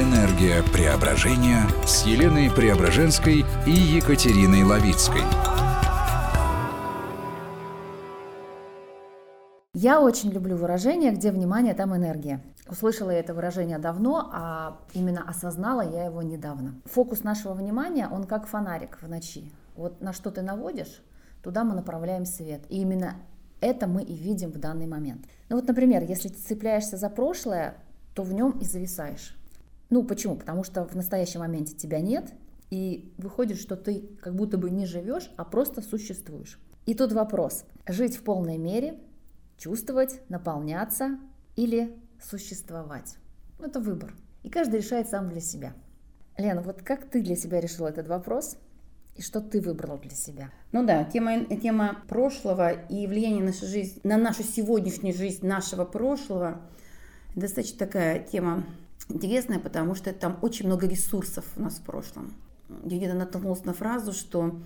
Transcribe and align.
Энергия 0.00 0.62
преображения 0.72 1.66
с 1.86 2.06
Еленой 2.06 2.50
Преображенской 2.50 3.44
и 3.66 3.70
Екатериной 3.70 4.62
Лавицкой. 4.62 5.20
Я 9.74 10.00
очень 10.00 10.30
люблю 10.30 10.56
выражение 10.56 11.12
«где 11.12 11.30
внимание, 11.30 11.74
там 11.74 11.94
энергия». 11.94 12.40
Услышала 12.66 13.10
я 13.10 13.18
это 13.18 13.34
выражение 13.34 13.78
давно, 13.78 14.30
а 14.32 14.78
именно 14.94 15.22
осознала 15.28 15.82
я 15.82 16.06
его 16.06 16.22
недавно. 16.22 16.80
Фокус 16.86 17.22
нашего 17.22 17.52
внимания, 17.52 18.08
он 18.10 18.24
как 18.24 18.46
фонарик 18.46 18.96
в 19.02 19.08
ночи. 19.08 19.52
Вот 19.76 20.00
на 20.00 20.14
что 20.14 20.30
ты 20.30 20.40
наводишь, 20.40 21.02
туда 21.42 21.62
мы 21.62 21.74
направляем 21.74 22.24
свет. 22.24 22.62
И 22.70 22.80
именно 22.80 23.16
это 23.60 23.86
мы 23.86 24.02
и 24.02 24.14
видим 24.14 24.50
в 24.50 24.58
данный 24.58 24.86
момент. 24.86 25.26
Ну 25.50 25.56
вот, 25.56 25.68
например, 25.68 26.04
если 26.04 26.28
ты 26.28 26.38
цепляешься 26.38 26.96
за 26.96 27.10
прошлое, 27.10 27.74
то 28.14 28.22
в 28.22 28.32
нем 28.32 28.52
и 28.60 28.64
зависаешь. 28.64 29.36
Ну 29.90 30.04
почему? 30.04 30.36
Потому 30.36 30.64
что 30.64 30.84
в 30.84 30.94
настоящем 30.94 31.40
моменте 31.40 31.74
тебя 31.74 32.00
нет, 32.00 32.32
и 32.70 33.12
выходит, 33.18 33.58
что 33.60 33.76
ты 33.76 34.08
как 34.22 34.34
будто 34.34 34.56
бы 34.56 34.70
не 34.70 34.86
живешь, 34.86 35.30
а 35.36 35.44
просто 35.44 35.82
существуешь. 35.82 36.60
И 36.86 36.94
тут 36.94 37.12
вопрос. 37.12 37.64
Жить 37.86 38.16
в 38.16 38.22
полной 38.22 38.56
мере, 38.56 38.98
чувствовать, 39.58 40.20
наполняться 40.28 41.18
или 41.56 41.96
существовать? 42.22 43.16
Это 43.58 43.80
выбор. 43.80 44.14
И 44.42 44.48
каждый 44.48 44.80
решает 44.80 45.08
сам 45.08 45.28
для 45.28 45.40
себя. 45.40 45.74
Лена, 46.38 46.62
вот 46.62 46.82
как 46.82 47.10
ты 47.10 47.20
для 47.22 47.36
себя 47.36 47.60
решила 47.60 47.88
этот 47.88 48.08
вопрос? 48.08 48.56
И 49.16 49.22
что 49.22 49.40
ты 49.40 49.60
выбрала 49.60 49.98
для 49.98 50.12
себя? 50.12 50.50
Ну 50.72 50.86
да, 50.86 51.04
тема, 51.04 51.44
тема 51.44 52.02
прошлого 52.08 52.70
и 52.70 53.06
влияние 53.06 53.42
нашей 53.42 53.66
жизни, 53.66 54.00
на 54.04 54.16
нашу 54.16 54.44
сегодняшнюю 54.44 55.14
жизнь 55.14 55.46
нашего 55.46 55.84
прошлого 55.84 56.62
достаточно 57.34 57.78
такая 57.78 58.20
тема 58.20 58.64
интересная, 59.08 59.58
потому 59.58 59.94
что 59.94 60.12
там 60.12 60.38
очень 60.42 60.66
много 60.66 60.86
ресурсов 60.86 61.44
у 61.56 61.62
нас 61.62 61.74
в 61.74 61.82
прошлом. 61.82 62.34
Я 62.84 62.98
где-то 62.98 63.14
наткнулась 63.14 63.64
на 63.64 63.72
фразу, 63.72 64.12
что 64.12 64.60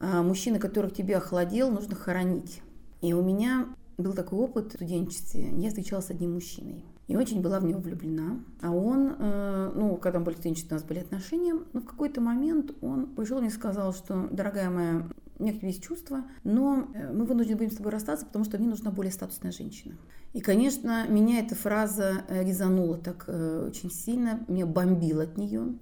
э, 0.00 0.22
мужчина, 0.22 0.58
который 0.58 0.90
тебе 0.90 1.16
охладел, 1.16 1.70
нужно 1.70 1.94
хоронить. 1.94 2.62
И 3.02 3.12
у 3.12 3.22
меня 3.22 3.66
был 3.98 4.12
такой 4.12 4.38
опыт 4.38 4.72
в 4.72 4.76
студенчестве. 4.76 5.50
Я 5.56 5.68
встречалась 5.68 6.06
с 6.06 6.10
одним 6.10 6.34
мужчиной. 6.34 6.84
И 7.06 7.16
очень 7.16 7.40
была 7.40 7.60
в 7.60 7.64
него 7.64 7.80
влюблена. 7.80 8.40
А 8.60 8.70
он, 8.72 9.14
э, 9.18 9.72
ну, 9.74 9.96
когда 9.96 10.18
мы 10.18 10.24
были 10.24 10.34
студенчестве, 10.34 10.76
у 10.76 10.80
нас 10.80 10.82
были 10.82 10.98
отношения, 10.98 11.54
но 11.72 11.80
в 11.80 11.84
какой-то 11.84 12.20
момент 12.20 12.72
он 12.80 13.06
пришел 13.06 13.40
и 13.42 13.48
сказал, 13.48 13.94
что, 13.94 14.28
дорогая 14.30 14.70
моя, 14.70 15.06
у 15.38 15.42
меня 15.42 15.52
к 15.52 15.56
тебе 15.56 15.68
есть 15.68 15.82
чувства, 15.82 16.24
но 16.44 16.88
э, 16.94 17.12
мы 17.12 17.26
вынуждены 17.26 17.56
будем 17.56 17.70
с 17.70 17.76
тобой 17.76 17.92
расстаться, 17.92 18.24
потому 18.24 18.44
что 18.44 18.58
мне 18.58 18.68
нужна 18.68 18.90
более 18.90 19.12
статусная 19.12 19.52
женщина. 19.52 19.94
И, 20.32 20.40
конечно, 20.40 21.06
меня 21.08 21.40
эта 21.40 21.54
фраза 21.54 22.24
э, 22.28 22.42
резанула 22.42 22.96
так 22.96 23.24
э, 23.26 23.66
очень 23.68 23.90
сильно, 23.90 24.44
меня 24.48 24.66
бомбило 24.66 25.24
от 25.24 25.36
нее. 25.36 25.74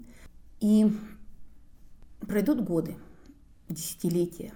И 0.61 0.93
пройдут 2.21 2.63
годы, 2.63 2.97
десятилетия. 3.69 4.53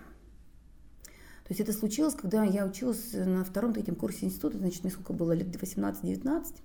То 1.45 1.53
есть 1.53 1.61
это 1.61 1.73
случилось, 1.73 2.15
когда 2.15 2.45
я 2.45 2.67
училась 2.67 3.13
на 3.13 3.45
втором-третьем 3.45 3.95
курсе 3.95 4.27
института, 4.27 4.59
значит, 4.59 4.83
мне 4.83 4.93
сколько 4.93 5.13
было, 5.13 5.33
лет 5.33 5.49
18-19. 5.49 6.57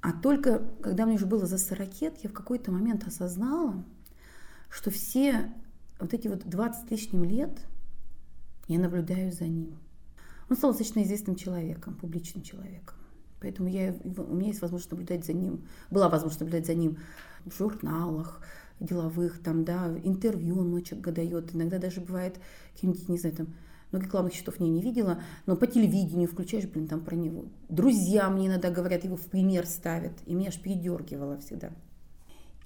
А 0.00 0.12
только 0.12 0.62
когда 0.82 1.06
мне 1.06 1.16
уже 1.16 1.26
было 1.26 1.46
за 1.46 1.58
40 1.58 2.00
лет, 2.02 2.18
я 2.22 2.28
в 2.28 2.32
какой-то 2.32 2.70
момент 2.70 3.06
осознала, 3.06 3.84
что 4.68 4.90
все 4.90 5.52
вот 5.98 6.14
эти 6.14 6.28
вот 6.28 6.48
20 6.48 6.90
лишним 6.90 7.24
лет 7.24 7.66
я 8.68 8.78
наблюдаю 8.78 9.32
за 9.32 9.44
ним. 9.44 9.78
Он 10.48 10.56
стал 10.56 10.70
достаточно 10.70 11.02
известным 11.02 11.36
человеком, 11.36 11.94
публичным 11.94 12.42
человеком. 12.42 12.96
Поэтому 13.40 13.68
я, 13.68 13.94
у 14.04 14.34
меня 14.34 14.48
есть 14.48 14.60
возможность 14.60 14.90
наблюдать 14.90 15.24
за 15.24 15.32
ним, 15.32 15.64
была 15.90 16.08
возможность 16.08 16.40
наблюдать 16.40 16.66
за 16.66 16.74
ним 16.74 16.98
в 17.44 17.56
журналах, 17.56 18.40
деловых, 18.80 19.42
там, 19.42 19.64
да, 19.64 19.88
интервью 20.02 20.58
он 20.58 20.74
очень 20.74 21.00
дает, 21.00 21.54
иногда 21.54 21.78
даже 21.78 22.00
бывает 22.00 22.40
какие-нибудь, 22.72 23.08
не 23.08 23.18
знаю, 23.18 23.36
там, 23.36 23.46
но 23.90 23.98
рекламных 23.98 24.34
счетов 24.34 24.60
не, 24.60 24.68
не 24.68 24.82
видела, 24.82 25.22
но 25.46 25.56
по 25.56 25.66
телевидению 25.66 26.28
включаешь, 26.28 26.66
блин, 26.66 26.88
там 26.88 27.00
про 27.00 27.14
него. 27.14 27.46
Друзья 27.68 28.28
мне 28.28 28.48
иногда 28.48 28.70
говорят, 28.70 29.04
его 29.04 29.16
в 29.16 29.26
пример 29.26 29.66
ставят, 29.66 30.12
и 30.26 30.34
меня 30.34 30.48
аж 30.48 30.60
передергивало 30.60 31.38
всегда. 31.38 31.70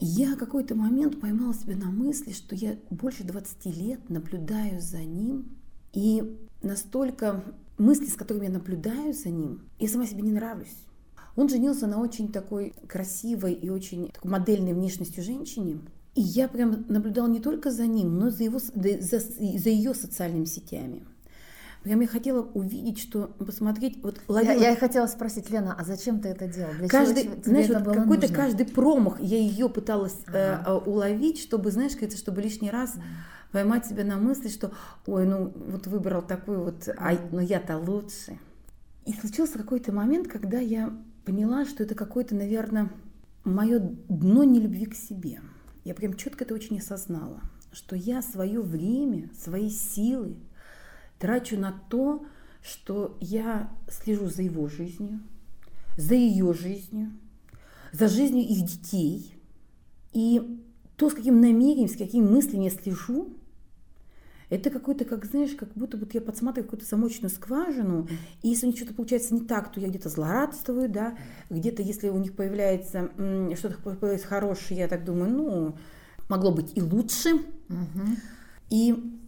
Я 0.04 0.34
какой-то 0.34 0.74
момент 0.74 1.20
поймала 1.20 1.54
себя 1.54 1.76
на 1.76 1.92
мысли, 1.92 2.32
что 2.32 2.56
я 2.56 2.76
больше 2.90 3.22
20 3.22 3.66
лет 3.66 4.10
наблюдаю 4.10 4.80
за 4.80 5.04
ним, 5.04 5.56
и 5.92 6.40
настолько 6.60 7.44
мысли, 7.78 8.06
с 8.06 8.14
которыми 8.14 8.46
я 8.46 8.50
наблюдаю 8.50 9.14
за 9.14 9.28
ним, 9.28 9.60
я 9.78 9.88
сама 9.88 10.04
себе 10.04 10.22
не 10.22 10.32
нравлюсь. 10.32 10.74
Он 11.36 11.48
женился 11.48 11.86
на 11.86 12.00
очень 12.00 12.32
такой 12.32 12.74
красивой 12.88 13.52
и 13.52 13.70
очень 13.70 14.08
такой 14.08 14.28
модельной 14.28 14.72
внешностью 14.72 15.22
женщине. 15.22 15.78
И 16.16 16.20
я 16.20 16.48
прям 16.48 16.84
наблюдала 16.88 17.28
не 17.28 17.38
только 17.38 17.70
за 17.70 17.86
ним, 17.86 18.18
но 18.18 18.30
за, 18.30 18.42
его, 18.42 18.58
за, 18.58 19.20
за 19.20 19.70
ее 19.70 19.94
социальными 19.94 20.46
сетями. 20.46 21.06
Прям 21.82 22.00
я 22.00 22.06
хотела 22.06 22.42
увидеть, 22.42 23.00
что 23.00 23.26
посмотреть. 23.38 23.98
Вот 24.02 24.20
ловила... 24.28 24.52
я, 24.52 24.70
я 24.70 24.76
хотела 24.76 25.06
спросить, 25.08 25.50
Лена, 25.50 25.74
а 25.76 25.84
зачем 25.84 26.20
ты 26.20 26.28
это 26.28 26.46
делала? 26.46 26.74
Для 26.74 26.88
каждый, 26.88 27.24
чего 27.24 27.42
знаешь, 27.42 27.68
вот 27.68 27.96
какой-то 27.96 28.32
каждый 28.32 28.66
промах 28.66 29.20
я 29.20 29.38
ее 29.38 29.68
пыталась 29.68 30.16
э, 30.28 30.52
ага. 30.52 30.70
э, 30.70 30.74
уловить, 30.74 31.40
чтобы, 31.40 31.72
знаешь, 31.72 31.96
как 31.96 32.12
чтобы 32.12 32.40
лишний 32.40 32.70
раз 32.70 32.94
поймать 33.50 33.84
себя 33.86 34.04
на 34.04 34.16
мысли, 34.16 34.48
что, 34.48 34.72
ой, 35.06 35.26
ну 35.26 35.52
вот 35.68 35.86
выбрал 35.88 36.22
такой 36.22 36.58
вот, 36.58 36.88
а, 36.96 37.18
но 37.32 37.40
я-то 37.40 37.78
лучше. 37.78 38.38
И 39.04 39.12
случился 39.12 39.58
какой-то 39.58 39.92
момент, 39.92 40.28
когда 40.28 40.58
я 40.58 40.96
поняла, 41.24 41.64
что 41.64 41.82
это 41.82 41.96
какое-то, 41.96 42.36
наверное, 42.36 42.90
мое 43.44 43.80
дно 44.08 44.44
нелюбви 44.44 44.86
к 44.86 44.94
себе. 44.94 45.40
Я 45.84 45.94
прям 45.94 46.14
четко 46.14 46.44
это 46.44 46.54
очень 46.54 46.78
осознала, 46.78 47.40
что 47.72 47.96
я 47.96 48.22
свое 48.22 48.60
время, 48.60 49.30
свои 49.36 49.68
силы 49.68 50.36
трачу 51.22 51.56
на 51.56 51.72
то, 51.88 52.26
что 52.62 53.16
я 53.20 53.70
слежу 53.88 54.28
за 54.28 54.42
его 54.42 54.68
жизнью, 54.68 55.20
за 55.96 56.14
ее 56.14 56.52
жизнью, 56.52 57.12
за 57.92 58.08
жизнью 58.08 58.44
их 58.44 58.66
детей. 58.66 59.32
И 60.12 60.60
то, 60.96 61.10
с 61.10 61.14
каким 61.14 61.40
намерением, 61.40 61.88
с 61.88 61.96
какими 61.96 62.28
мыслями 62.28 62.64
я 62.64 62.70
слежу, 62.70 63.32
это 64.50 64.68
какой-то, 64.68 65.04
как 65.04 65.24
знаешь, 65.24 65.52
как 65.52 65.72
будто 65.74 65.96
вот 65.96 66.12
я 66.12 66.20
подсматриваю 66.20 66.68
какую-то 66.68 66.86
замочную 66.86 67.30
скважину, 67.30 68.08
и 68.42 68.48
если 68.48 68.66
у 68.66 68.70
них 68.70 68.76
что-то 68.76 68.92
получается 68.92 69.32
не 69.32 69.42
так, 69.42 69.72
то 69.72 69.80
я 69.80 69.88
где-то 69.88 70.08
злорадствую, 70.08 70.90
да, 70.90 71.16
где-то, 71.50 71.82
если 71.82 72.08
у 72.08 72.18
них 72.18 72.34
появляется 72.34 73.10
что-то 73.56 73.78
появляется 73.80 74.26
хорошее, 74.26 74.80
я 74.80 74.88
так 74.88 75.04
думаю, 75.04 75.30
ну, 75.30 75.76
могло 76.28 76.52
быть 76.52 76.72
и 76.74 76.82
лучше. 76.82 77.34
Угу. 77.68 78.16
И 78.70 79.21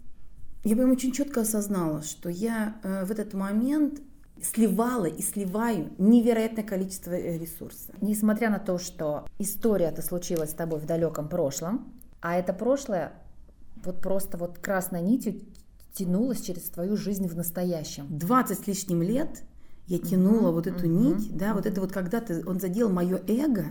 я 0.64 0.76
прям 0.76 0.90
очень 0.90 1.12
четко 1.12 1.42
осознала, 1.42 2.02
что 2.02 2.28
я 2.28 2.76
э, 2.82 3.04
в 3.04 3.10
этот 3.10 3.34
момент 3.34 4.00
сливала 4.42 5.06
и 5.06 5.22
сливаю 5.22 5.90
невероятное 5.98 6.64
количество 6.64 7.12
э, 7.12 7.38
ресурсов. 7.38 7.94
Несмотря 8.00 8.50
на 8.50 8.58
то, 8.58 8.78
что 8.78 9.26
история 9.38 9.86
это 9.86 10.02
случилась 10.02 10.50
с 10.50 10.54
тобой 10.54 10.80
в 10.80 10.86
далеком 10.86 11.28
прошлом, 11.28 11.92
а 12.20 12.36
это 12.36 12.52
прошлое 12.52 13.12
вот 13.84 14.00
просто 14.00 14.38
вот 14.38 14.58
красной 14.58 15.02
нитью 15.02 15.40
тянулось 15.92 16.40
через 16.40 16.62
твою 16.64 16.96
жизнь 16.96 17.28
в 17.28 17.36
настоящем. 17.36 18.06
20 18.10 18.58
с 18.58 18.66
лишним 18.66 19.02
лет 19.02 19.42
я 19.86 19.98
тянула 19.98 20.48
угу, 20.48 20.54
вот 20.54 20.66
эту 20.66 20.86
угу, 20.86 20.86
нить, 20.86 21.36
да, 21.36 21.48
угу. 21.48 21.56
вот 21.56 21.66
это 21.66 21.80
вот 21.80 21.92
когда-то 21.92 22.42
он 22.46 22.58
задел 22.58 22.88
мое 22.88 23.20
эго, 23.28 23.66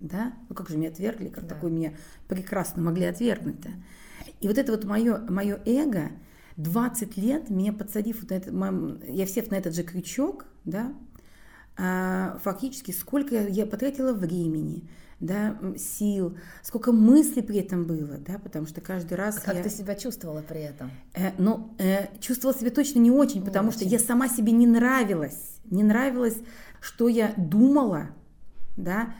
да, 0.00 0.32
ну 0.48 0.54
как 0.54 0.68
же 0.70 0.78
меня 0.78 0.88
отвергли, 0.88 1.28
как 1.28 1.46
да. 1.46 1.54
такое 1.54 1.70
меня 1.70 1.92
прекрасно 2.28 2.82
могли 2.82 3.04
отвергнуть-то. 3.04 3.68
И 4.40 4.48
вот 4.48 4.56
это 4.56 4.72
вот 4.72 4.84
мое, 4.84 5.18
мое 5.28 5.60
эго, 5.66 6.10
20 6.56 7.16
лет 7.16 7.50
меня 7.50 7.72
подсадив 7.72 8.20
вот 8.22 8.30
на 8.30 8.34
этот, 8.34 9.08
я 9.08 9.26
сев 9.26 9.50
на 9.50 9.56
этот 9.56 9.74
же 9.74 9.82
крючок, 9.82 10.46
да, 10.64 10.92
а, 11.76 12.38
фактически 12.42 12.90
сколько 12.90 13.46
я 13.46 13.64
потратила 13.66 14.12
времени, 14.12 14.88
да, 15.18 15.58
сил, 15.76 16.36
сколько 16.62 16.92
мыслей 16.92 17.42
при 17.42 17.58
этом 17.58 17.84
было, 17.84 18.18
да, 18.18 18.38
потому 18.38 18.66
что 18.66 18.80
каждый 18.80 19.14
раз... 19.14 19.38
А 19.38 19.40
как 19.40 19.56
я... 19.56 19.62
ты 19.62 19.70
себя 19.70 19.94
чувствовала 19.94 20.42
при 20.42 20.60
этом? 20.60 20.90
Э, 21.14 21.32
ну, 21.38 21.74
э, 21.78 22.08
чувствовала 22.20 22.58
себя 22.58 22.70
точно 22.70 22.98
не 22.98 23.10
очень, 23.10 23.40
не 23.40 23.46
потому 23.46 23.68
очень. 23.68 23.80
что 23.80 23.88
я 23.88 23.98
сама 23.98 24.28
себе 24.28 24.52
не 24.52 24.66
нравилась, 24.66 25.58
не 25.70 25.82
нравилось, 25.82 26.38
что 26.80 27.08
я 27.08 27.32
думала, 27.36 28.10
да, 28.76 29.14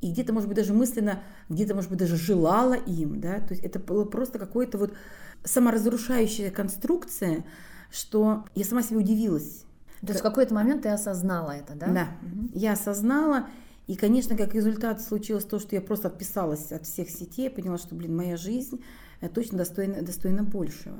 и 0.00 0.12
где-то, 0.12 0.32
может 0.32 0.48
быть, 0.48 0.56
даже 0.56 0.72
мысленно, 0.72 1.22
где-то, 1.48 1.74
может 1.74 1.90
быть, 1.90 1.98
даже 1.98 2.16
желала 2.16 2.74
им, 2.74 3.20
да, 3.20 3.40
то 3.40 3.52
есть 3.54 3.64
это 3.64 3.78
было 3.78 4.04
просто 4.04 4.38
какое-то 4.38 4.78
вот 4.78 4.92
саморазрушающая 5.44 6.50
конструкция, 6.50 7.44
что 7.90 8.44
я 8.54 8.64
сама 8.64 8.82
себе 8.82 8.98
удивилась. 8.98 9.64
То 10.00 10.08
есть 10.08 10.20
в 10.20 10.22
какой-то 10.22 10.54
момент 10.54 10.82
ты 10.82 10.90
осознала 10.90 11.52
это, 11.52 11.74
да? 11.74 11.86
Да, 11.86 12.08
угу. 12.22 12.50
я 12.52 12.72
осознала, 12.72 13.46
и, 13.86 13.96
конечно, 13.96 14.36
как 14.36 14.54
результат 14.54 15.00
случилось 15.00 15.44
то, 15.44 15.58
что 15.58 15.74
я 15.76 15.80
просто 15.80 16.08
отписалась 16.08 16.72
от 16.72 16.84
всех 16.84 17.08
сетей, 17.08 17.48
поняла, 17.48 17.78
что, 17.78 17.94
блин, 17.94 18.16
моя 18.16 18.36
жизнь 18.36 18.82
э, 19.20 19.28
точно 19.28 19.58
достойна, 19.58 20.02
достойна 20.02 20.42
большего. 20.42 20.98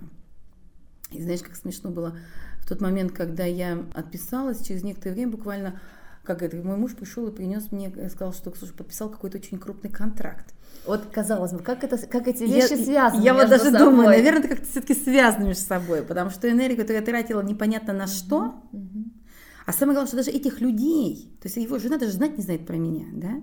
И 1.10 1.20
знаешь, 1.22 1.42
как 1.42 1.56
смешно 1.56 1.90
было 1.90 2.16
в 2.60 2.68
тот 2.68 2.80
момент, 2.80 3.12
когда 3.12 3.44
я 3.44 3.84
отписалась, 3.94 4.64
через 4.64 4.82
некоторое 4.82 5.14
время, 5.14 5.32
буквально 5.32 5.80
как 6.26 6.42
это, 6.42 6.56
мой 6.56 6.76
муж 6.76 6.94
пришел 6.94 7.26
и 7.28 7.32
принес 7.32 7.70
мне, 7.72 7.90
сказал, 8.10 8.32
что, 8.32 8.52
слушай, 8.54 8.74
подписал 8.74 9.08
какой-то 9.08 9.38
очень 9.38 9.58
крупный 9.58 9.90
контракт. 9.90 10.54
Вот, 10.86 11.06
казалось 11.12 11.52
бы, 11.52 11.60
как, 11.60 11.84
это, 11.84 11.98
как 12.06 12.28
эти 12.28 12.44
вещи 12.44 12.72
я, 12.72 12.84
связаны 12.84 13.22
Я 13.22 13.34
вот 13.34 13.48
даже 13.48 13.64
собой. 13.64 13.78
думаю, 13.78 14.08
наверное, 14.08 14.40
это 14.40 14.48
как-то 14.48 14.66
все-таки 14.66 14.94
связано 14.94 15.44
между 15.44 15.62
собой, 15.62 16.02
потому 16.02 16.30
что 16.30 16.50
энергию, 16.50 16.78
которую 16.78 17.00
я 17.00 17.06
тратила 17.06 17.40
непонятно 17.42 17.92
на 17.92 18.06
что, 18.06 18.62
а 19.64 19.72
самое 19.72 19.94
главное, 19.94 20.06
что 20.06 20.16
даже 20.16 20.30
этих 20.30 20.60
людей, 20.60 21.36
то 21.40 21.48
есть 21.48 21.56
его 21.56 21.78
жена 21.78 21.98
даже 21.98 22.12
знать 22.12 22.36
не 22.36 22.44
знает 22.44 22.66
про 22.66 22.76
меня, 22.76 23.06
да, 23.12 23.42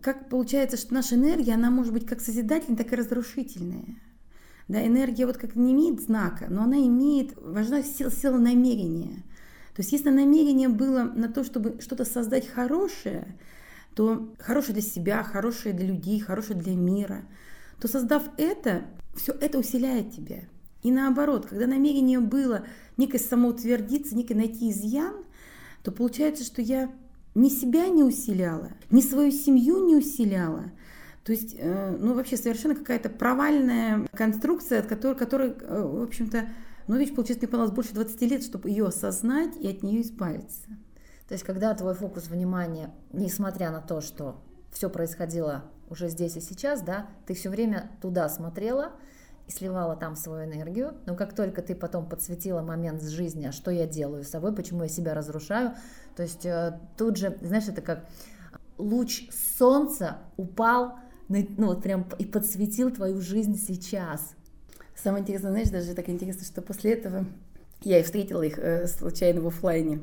как 0.00 0.28
получается, 0.28 0.76
что 0.76 0.94
наша 0.94 1.16
энергия, 1.16 1.54
она 1.54 1.70
может 1.70 1.92
быть 1.92 2.06
как 2.06 2.20
созидательная, 2.20 2.76
так 2.76 2.92
и 2.92 2.96
разрушительная. 2.96 3.96
Да, 4.68 4.86
энергия 4.86 5.24
вот 5.24 5.38
как 5.38 5.56
не 5.56 5.72
имеет 5.72 6.02
знака, 6.02 6.46
но 6.50 6.62
она 6.64 6.76
имеет, 6.76 7.32
важна 7.36 7.82
сила, 7.82 8.10
сила 8.10 8.36
намерения. 8.36 9.24
То 9.78 9.82
есть 9.82 9.92
если 9.92 10.10
намерение 10.10 10.68
было 10.68 11.04
на 11.04 11.28
то, 11.28 11.44
чтобы 11.44 11.80
что-то 11.80 12.04
создать 12.04 12.48
хорошее, 12.48 13.38
то 13.94 14.28
хорошее 14.40 14.72
для 14.72 14.82
себя, 14.82 15.22
хорошее 15.22 15.72
для 15.72 15.86
людей, 15.86 16.18
хорошее 16.18 16.58
для 16.58 16.74
мира, 16.74 17.22
то 17.80 17.86
создав 17.86 18.24
это, 18.38 18.82
все 19.14 19.30
это 19.34 19.56
усиляет 19.56 20.10
тебя. 20.10 20.40
И 20.82 20.90
наоборот, 20.90 21.46
когда 21.46 21.68
намерение 21.68 22.18
было 22.18 22.66
некое 22.96 23.20
самоутвердиться, 23.20 24.16
некое 24.16 24.34
найти 24.34 24.72
изъян, 24.72 25.14
то 25.84 25.92
получается, 25.92 26.42
что 26.42 26.60
я 26.60 26.90
ни 27.36 27.48
себя 27.48 27.86
не 27.86 28.02
усиляла, 28.02 28.72
ни 28.90 29.00
свою 29.00 29.30
семью 29.30 29.86
не 29.86 29.94
усиляла. 29.94 30.72
То 31.22 31.30
есть, 31.30 31.54
э, 31.56 31.96
ну, 32.00 32.14
вообще 32.14 32.36
совершенно 32.36 32.74
какая-то 32.74 33.10
провальная 33.10 34.08
конструкция, 34.12 34.80
от 34.80 34.86
которой, 34.88 35.14
которой 35.14 35.50
э, 35.50 35.82
в 35.82 36.02
общем-то, 36.02 36.48
ну, 36.88 36.96
ведь, 36.96 37.14
получается, 37.14 37.46
мне 37.46 37.52
понадобилось 37.52 37.74
больше 37.74 37.94
20 37.94 38.22
лет, 38.22 38.42
чтобы 38.42 38.70
ее 38.70 38.86
осознать 38.86 39.56
и 39.56 39.68
от 39.68 39.82
нее 39.82 40.02
избавиться. 40.02 40.68
То 41.28 41.34
есть, 41.34 41.44
когда 41.44 41.74
твой 41.74 41.94
фокус 41.94 42.28
внимания, 42.28 42.94
несмотря 43.12 43.70
на 43.70 43.80
то, 43.80 44.00
что 44.00 44.42
все 44.72 44.88
происходило 44.88 45.64
уже 45.90 46.08
здесь 46.08 46.36
и 46.36 46.40
сейчас, 46.40 46.82
да, 46.82 47.08
ты 47.26 47.34
все 47.34 47.50
время 47.50 47.90
туда 48.00 48.28
смотрела, 48.28 48.92
и 49.48 49.50
сливала 49.50 49.96
там 49.96 50.14
свою 50.14 50.44
энергию, 50.44 50.94
но 51.06 51.16
как 51.16 51.34
только 51.34 51.62
ты 51.62 51.74
потом 51.74 52.08
подсветила 52.08 52.60
момент 52.60 53.02
с 53.02 53.08
жизни, 53.08 53.46
а 53.46 53.52
что 53.52 53.70
я 53.70 53.86
делаю 53.86 54.22
с 54.22 54.28
собой, 54.28 54.54
почему 54.54 54.82
я 54.82 54.88
себя 54.88 55.14
разрушаю, 55.14 55.74
то 56.16 56.22
есть 56.22 56.44
э, 56.44 56.78
тут 56.96 57.16
же, 57.16 57.36
знаешь, 57.40 57.66
это 57.66 57.80
как 57.80 58.06
луч 58.76 59.28
солнца 59.58 60.18
упал, 60.36 60.98
ну 61.28 61.66
вот 61.66 61.82
прям 61.82 62.06
и 62.18 62.24
подсветил 62.24 62.90
твою 62.90 63.20
жизнь 63.20 63.56
сейчас. 63.56 64.34
Самое 65.02 65.22
интересное, 65.22 65.52
знаешь, 65.52 65.68
даже 65.68 65.94
так 65.94 66.08
интересно, 66.08 66.44
что 66.44 66.60
после 66.60 66.94
этого 66.94 67.24
я 67.82 68.00
и 68.00 68.02
встретила 68.02 68.42
их 68.42 68.58
э, 68.58 68.88
случайно 68.88 69.40
в 69.40 69.46
офлайне. 69.46 69.98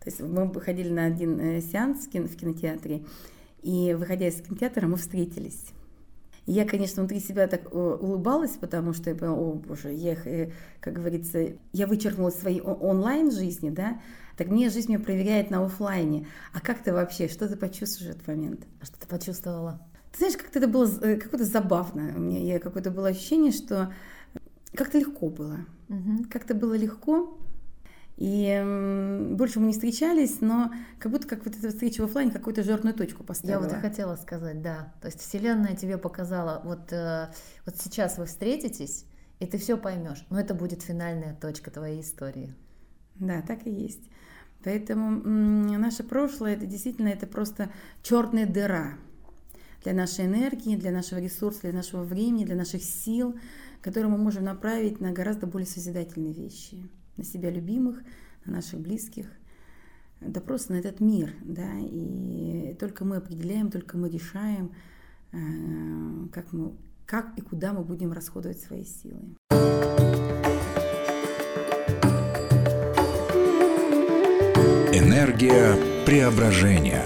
То 0.00 0.10
есть 0.10 0.20
мы 0.20 0.52
ходили 0.60 0.90
на 0.90 1.06
один 1.06 1.40
э, 1.40 1.60
сеанс 1.62 2.06
в, 2.06 2.10
кино, 2.10 2.26
в 2.26 2.36
кинотеатре, 2.36 3.04
и 3.62 3.94
выходя 3.94 4.28
из 4.28 4.42
кинотеатра 4.42 4.86
мы 4.86 4.98
встретились. 4.98 5.64
И 6.44 6.52
я, 6.52 6.66
конечно, 6.66 7.02
внутри 7.02 7.20
себя 7.20 7.46
так 7.46 7.62
э, 7.64 7.68
улыбалась, 7.78 8.50
потому 8.50 8.92
что 8.92 9.08
я 9.08 9.16
поняла, 9.16 9.38
о 9.38 9.52
боже, 9.54 9.92
я, 9.94 10.14
как 10.80 10.92
говорится, 10.92 11.54
я 11.72 11.86
вычеркнула 11.86 12.28
свои 12.28 12.60
онлайн 12.60 13.30
жизни, 13.30 13.70
да, 13.70 13.98
так 14.36 14.48
мне 14.48 14.68
жизнь 14.68 14.90
меня 14.90 15.02
проверяет 15.02 15.50
на 15.50 15.64
офлайне. 15.64 16.26
А 16.52 16.60
как 16.60 16.82
ты 16.82 16.92
вообще, 16.92 17.28
что 17.28 17.48
ты 17.48 17.56
почувствуешь 17.56 18.12
в 18.12 18.16
этот 18.16 18.26
момент? 18.28 18.66
А 18.82 18.84
что 18.84 18.98
ты 19.00 19.06
почувствовала? 19.06 19.80
Ты 20.12 20.18
знаешь, 20.18 20.36
как-то 20.36 20.58
это 20.58 20.68
было 20.68 20.86
какое-то 20.86 21.44
забавно. 21.44 22.12
У 22.14 22.20
меня 22.20 22.58
какое-то 22.58 22.90
было 22.90 23.08
ощущение, 23.08 23.52
что 23.52 23.90
как-то 24.76 24.98
легко 24.98 25.28
было. 25.28 25.60
Угу. 25.88 26.26
Как-то 26.30 26.54
было 26.54 26.74
легко. 26.74 27.38
И 28.16 29.28
больше 29.32 29.58
мы 29.58 29.66
не 29.66 29.72
встречались, 29.72 30.40
но 30.40 30.72
как 31.00 31.10
будто 31.10 31.26
как 31.26 31.44
вот 31.44 31.56
эта 31.56 31.70
встреча 31.70 32.00
в 32.00 32.04
офлайне 32.04 32.30
какую-то 32.30 32.62
жирную 32.62 32.94
точку 32.94 33.24
поставила. 33.24 33.64
Я 33.64 33.68
вот 33.68 33.76
и 33.76 33.80
хотела 33.80 34.14
сказать, 34.14 34.62
да. 34.62 34.92
То 35.00 35.08
есть 35.08 35.20
Вселенная 35.20 35.74
тебе 35.74 35.98
показала, 35.98 36.62
вот, 36.64 36.92
э, 36.92 37.32
вот 37.66 37.76
сейчас 37.76 38.18
вы 38.18 38.26
встретитесь, 38.26 39.04
и 39.40 39.46
ты 39.46 39.58
все 39.58 39.76
поймешь. 39.76 40.24
Но 40.30 40.38
это 40.38 40.54
будет 40.54 40.82
финальная 40.82 41.34
точка 41.34 41.72
твоей 41.72 42.02
истории. 42.02 42.54
Да, 43.16 43.42
так 43.42 43.66
и 43.66 43.70
есть. 43.70 44.08
Поэтому 44.62 45.10
наше 45.76 46.04
прошлое 46.04 46.54
это 46.54 46.66
действительно 46.66 47.08
это 47.08 47.26
просто 47.26 47.70
черная 48.02 48.46
дыра 48.46 48.94
для 49.82 49.92
нашей 49.92 50.24
энергии, 50.24 50.76
для 50.76 50.90
нашего 50.90 51.18
ресурса, 51.18 51.62
для 51.62 51.72
нашего 51.72 52.02
времени, 52.02 52.44
для 52.44 52.56
наших 52.56 52.82
сил, 52.82 53.38
которые 53.84 54.10
мы 54.10 54.16
можем 54.16 54.44
направить 54.44 54.98
на 55.00 55.12
гораздо 55.12 55.46
более 55.46 55.66
созидательные 55.66 56.32
вещи 56.32 56.88
на 57.18 57.22
себя 57.22 57.50
любимых, 57.50 58.02
на 58.46 58.54
наших 58.54 58.80
близких, 58.80 59.26
да 60.22 60.40
просто 60.40 60.72
на 60.72 60.76
этот 60.76 61.00
мир, 61.00 61.34
да, 61.42 61.70
и 61.80 62.74
только 62.80 63.04
мы 63.04 63.16
определяем, 63.16 63.70
только 63.70 63.98
мы 63.98 64.08
решаем, 64.08 64.72
э, 65.32 66.28
как, 66.32 66.54
мы, 66.54 66.72
как 67.04 67.36
и 67.36 67.42
куда 67.42 67.74
мы 67.74 67.84
будем 67.84 68.12
расходовать 68.12 68.58
свои 68.58 68.84
силы. 68.84 69.20
Энергия 74.94 75.76
преображения. 76.06 77.04